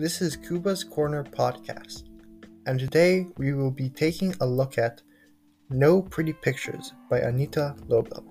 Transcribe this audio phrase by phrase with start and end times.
[0.00, 2.04] This is Cuba's Corner podcast,
[2.66, 5.02] and today we will be taking a look at
[5.70, 8.22] No Pretty Pictures by Anita Lobel.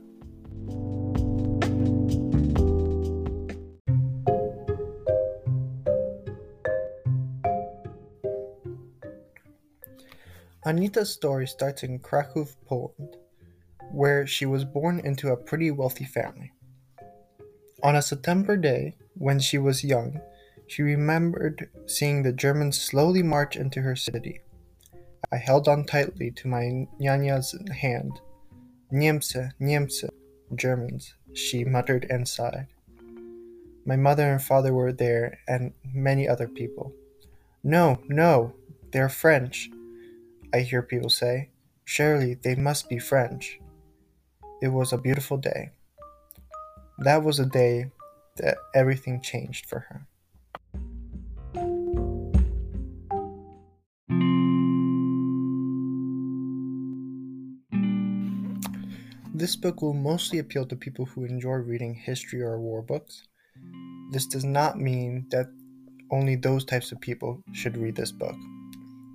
[10.65, 13.17] Anita's story starts in Krakow, Poland,
[13.91, 16.53] where she was born into a pretty wealthy family.
[17.83, 20.21] On a September day, when she was young,
[20.67, 24.41] she remembered seeing the Germans slowly march into her city.
[25.31, 28.21] I held on tightly to my Nyanya's hand.
[28.91, 30.05] Niemce, Niemce,
[30.55, 32.67] Germans, she muttered and sighed.
[33.85, 36.93] My mother and father were there, and many other people.
[37.63, 38.53] No, no,
[38.91, 39.69] they're French,
[40.53, 41.49] I hear people say.
[41.85, 43.59] Surely they must be French.
[44.61, 45.71] It was a beautiful day.
[46.99, 47.91] That was a day
[48.37, 50.07] that everything changed for her.
[59.37, 63.27] This book will mostly appeal to people who enjoy reading history or war books.
[64.11, 65.45] This does not mean that
[66.09, 68.35] only those types of people should read this book.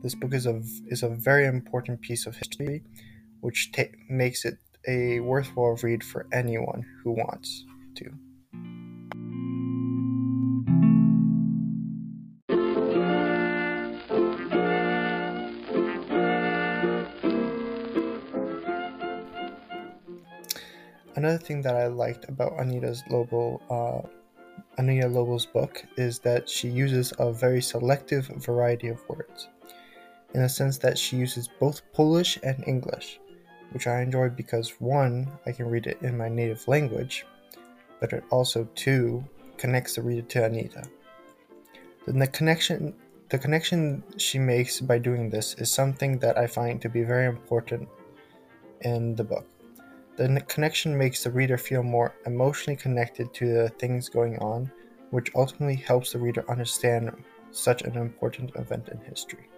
[0.05, 2.85] This book is a, is a very important piece of history,
[3.41, 7.65] which ta- makes it a worthwhile read for anyone who wants
[7.97, 8.13] to.
[21.15, 24.09] Another thing that I liked about Anita's Lobel, uh,
[24.79, 29.49] Anita Lobel's book is that she uses a very selective variety of words,
[30.35, 33.21] in the sense that she uses both Polish and English,
[33.73, 37.27] which I enjoy because one, I can read it in my native language,
[38.01, 39.23] but it also two
[39.59, 40.83] connects the reader to Anita.
[42.07, 42.95] Then the connection
[43.29, 47.25] the connection she makes by doing this is something that I find to be very
[47.25, 47.89] important
[48.83, 49.47] in the book.
[50.23, 54.71] The connection makes the reader feel more emotionally connected to the things going on,
[55.11, 57.11] which ultimately helps the reader understand
[57.51, 59.51] such an important event in history.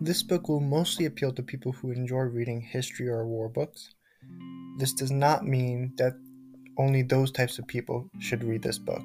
[0.00, 3.90] This book will mostly appeal to people who enjoy reading history or war books.
[4.78, 6.14] This does not mean that
[6.78, 9.02] only those types of people should read this book.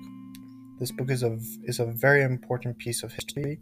[0.80, 3.60] This book is a is a very important piece of history,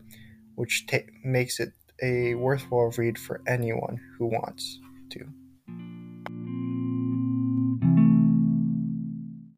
[0.55, 4.79] which ta- makes it a worthwhile read for anyone who wants
[5.11, 5.25] to.